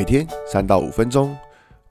[0.00, 1.36] 每天三到五分钟，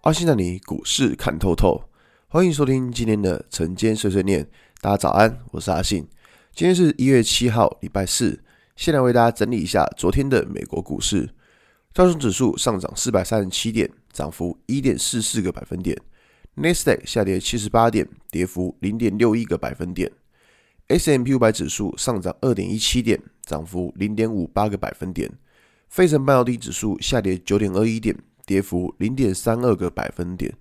[0.02, 1.80] 阿信带你股市看透透。
[2.28, 4.50] 欢迎收听今天的晨间碎碎念。
[4.82, 6.08] 大家早安，我是阿信。
[6.56, 8.42] 今天是一月七号，礼拜四。
[8.76, 11.30] 先来为大家整理一下昨天的美国股市。
[11.94, 15.96] 道琼指数上涨四百三十七点，涨幅一点四四个百分点。
[16.56, 20.12] 纳斯达克下跌七十八点，跌幅零点六一个百分点。
[20.88, 25.32] ；S M P 五百指数上涨二点一七点，涨幅零点五八个百分点。
[25.90, 30.54] 费城半导体指数下跌九点二一点，跌幅零点三二个百分点。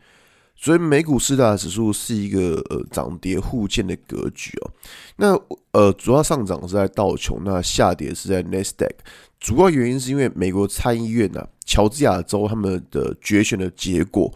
[0.57, 4.71] 所以美股四大指数是一个呃涨跌互见的格局哦。
[5.17, 5.39] 那
[5.71, 8.95] 呃主要上涨是在道琼，那下跌是在纳斯达克。
[9.39, 14.35] 主要原因是因为美国参议院呐、啊，乔治亚州他们的决选的结果。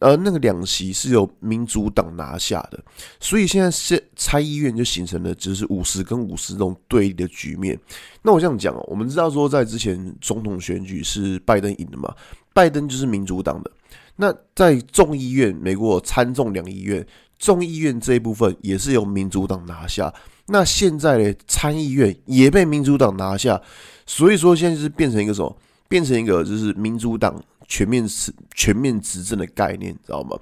[0.00, 2.78] 而那个两席是由民主党拿下的，
[3.18, 7.78] 所以现在是参议院就形成了就是五十跟五十这种对立的局面。
[8.22, 12.14] 那我这样讲哦，我们知道说在之前总统选举是拜登赢的嘛，
[12.52, 13.70] 拜登就是民主党的。
[14.16, 17.06] 那在众议院，美国参众两议院，
[17.38, 20.12] 众议院这一部分也是由民主党拿下。
[20.48, 23.60] 那现在呢，参议院也被民主党拿下，
[24.06, 25.56] 所以说现在就是变成一个什么？
[25.88, 27.42] 变成一个就是民主党。
[27.68, 30.38] 全面执全面执政的概念，知道吗？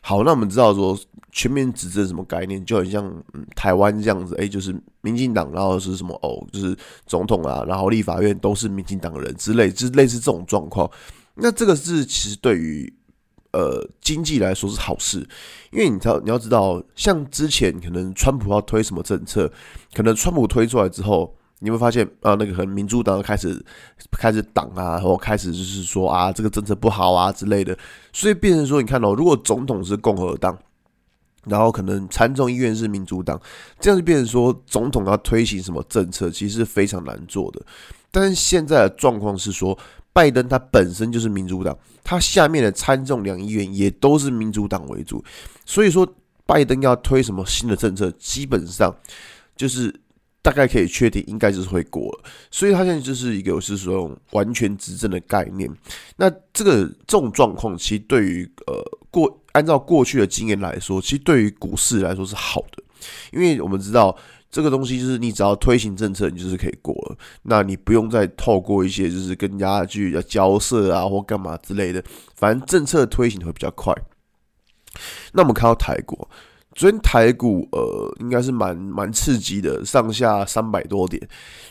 [0.00, 0.98] 好，那我们知道说
[1.30, 10.90] 全面执政什么概念，就很像嗯台湾这样子，哎、欸，就是民进党，然后是什么哦，就是总统啊，然后立法院都是民进党人之类，就类似这种状况。
[11.34, 12.92] 那这个是其实对于
[13.52, 15.18] 呃经济来说是好事，
[15.70, 19.52] 因为你知道你要知道，像之前可能川普要推什么政策，
[19.94, 21.36] 可能川普推出来之后。
[21.64, 23.64] 你会发现啊，那个和民主党开始
[24.10, 27.78] 开始挡啊，然后开始就是说啊，这个政策不好啊之类的，
[28.12, 30.58] 所以变成说，你看哦，如果总统是共和党，
[31.44, 33.40] 然后可能参众议院是民主党，
[33.78, 37.62] 这样就变成说，总统要推行什么政策，其实是非常难做的。
[38.10, 39.78] 但是现在的状况是说，
[40.12, 45.24] 拜登他本身就是民主党，他下面的参众两议院也都是民主党为主，
[45.64, 46.04] 所以说
[46.44, 48.92] 拜登要推什么新的政策，基本上
[49.54, 50.01] 就是。
[50.42, 55.70] 大概可以确定，应该就是会过了，所以他现在就是一个是说完全执政的概念。
[56.16, 62.82] 那这个这种状况，其实对于呃过按照过去的经验来说，其实对于股市来说是好的，
[63.30, 64.16] 因为我们知道
[64.50, 72.02] 这个东西就是你只要推行政策，你就是可以过了，那你不用再透过一些就是跟人家去要交涉啊或干嘛之类的，
[72.34, 73.94] 反正政策推行会比较快。
[75.34, 76.28] 那我们看到台国。
[76.74, 81.20] 昨天台股呃应该是蛮蛮刺激的，上下三百多点，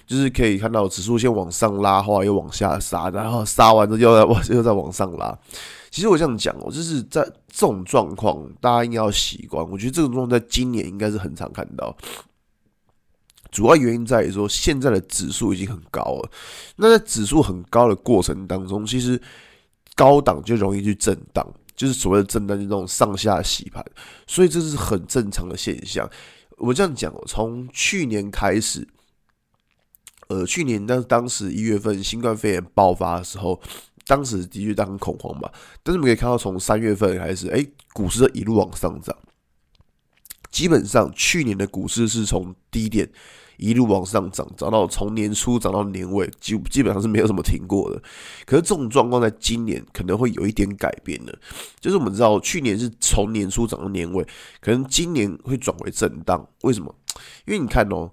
[0.05, 5.37] 就是可以看到指数先往上拉，后来又往下杀，然后杀完之后又在往 又在往上拉。
[5.89, 9.67] 其实我这样讲哦，就是在这种状况，大家应该要习惯。
[9.69, 11.93] 我觉得这种状况在今年应该是很常看到，
[13.51, 16.29] 主要原因在于说现在的指数已经很高了。
[16.77, 19.19] 那在指数很高的过程当中，其实
[19.95, 21.45] 高档就容易去震荡。
[21.81, 23.83] 就是所谓的震荡，就是那种上下洗盘，
[24.27, 26.07] 所以这是很正常的现象。
[26.57, 28.87] 我这样讲，从去年开始，
[30.27, 33.59] 呃，去年当当时一月份新冠肺炎爆发的时候，
[34.05, 35.49] 当时的确当很恐慌嘛。
[35.81, 39.17] 但是我们可以看到，从三月份开始，哎，股市一路往上涨，
[40.51, 43.11] 基本上去年的股市是从低点。
[43.61, 48.01] 一路往上涨，涨到从年初涨到年尾，基基本上是没有什么停过的。
[48.45, 51.39] 可是这种状况在今年可能会有一点改变的，
[51.79, 54.25] 就是我们知道去年是从年初涨到年尾，
[54.59, 56.45] 可能今年会转为震荡。
[56.63, 56.93] 为什么？
[57.45, 58.11] 因为你看哦，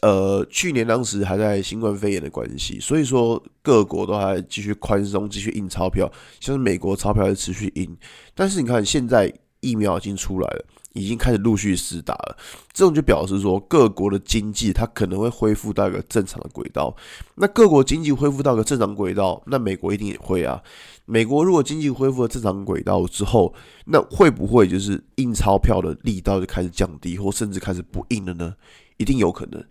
[0.00, 6.10] 呃，去年当时还在新冠肺炎的关系，所以说各国都还继续宽松，继续印钞票，
[6.40, 7.96] 像是美国钞票还持续印。
[8.34, 10.64] 但是你看现在疫苗已经出来了。
[10.94, 12.36] 已经开始陆续施打了，
[12.72, 16.96] 这种就表示说各国的经济它可能会恢复到一个正常的轨道。
[17.36, 20.60] 那各国经济恢复到一个正常轨道，那美国一定也会啊。
[21.04, 23.54] 美国如果经济恢复了正常轨道之后，
[23.84, 28.52] 那会不会就是印钞票的力道就开始降低，或甚至开始不印了呢？
[28.96, 29.64] 一定有可能。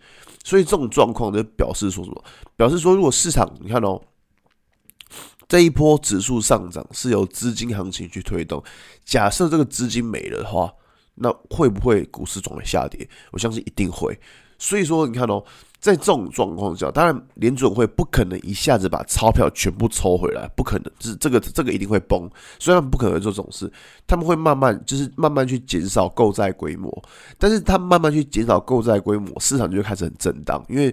[0.44, 2.24] 所以这种状况就表示说什么？
[2.56, 4.00] 表示说如果市场你看哦，
[5.48, 8.62] 这一波指数上涨是由资金行情去推动，
[9.04, 10.72] 假设这个资金没了的话。
[11.20, 13.08] 那会不会股市转为下跌？
[13.32, 14.16] 我相信一定会。
[14.56, 15.42] 所以说，你看哦。
[15.80, 22.28] 在这种状况下，当然联准会不可能一下子把钞票全部抽回来，不可能，是这个这个一定会崩。
[22.58, 23.72] 虽然不可能做这种事，
[24.06, 26.90] 他们会慢慢就是慢慢去减少购债规模，
[27.38, 30.92] 但是他慢慢去减少购债规模，市场就开始很震荡，因为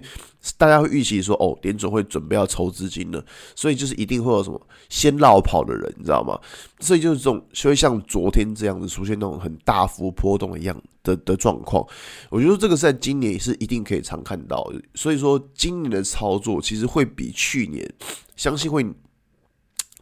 [0.56, 3.24] 大家会预期说，哦，联准会准备要抽资金了，
[3.56, 6.38] 所以就是一定会有什么先落跑的人，你知道吗？
[6.78, 10.80] 所以就是这种，所以像昨天这样子出现那种很大幅波动一样。
[11.06, 11.86] 的的状况，
[12.30, 14.75] 我觉得这个是在今年是一定可以常看到的。
[14.94, 17.88] 所以说，今年的操作其实会比去年，
[18.36, 18.84] 相信会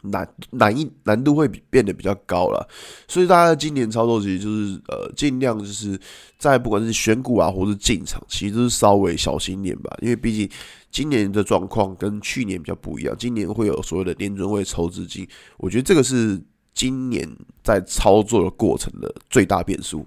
[0.03, 2.69] 难难易难度会变得比较高了，
[3.07, 5.99] 所以大家今年操作其实就是呃尽量就是
[6.37, 10.47] 在不管是选股啊，或是进场，其实都是稍微小心点吧，因为毕竟
[10.91, 15.27] 今年的状况跟去年比较不一样，今年会有所谓的联准会抽资金，
[15.57, 16.39] 我觉得这个是
[16.75, 17.27] 今年
[17.63, 20.05] 在操作的过程的最大变数，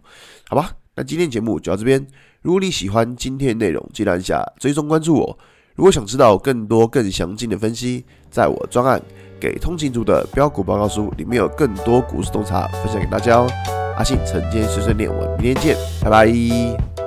[0.49, 0.73] 好吧？
[0.98, 2.04] 那今天节目就到这边，
[2.42, 5.38] 如果你喜欢今天的内容，记得按下追踪关注我。
[5.76, 9.00] 如果想知道更多更详尽的分析，在我专案
[9.38, 13.48] 给通勤族的标股报告书里面有更多股市洞察分享给大家哦。
[13.96, 16.97] 阿信晨间碎碎念，我们明天见，拜拜。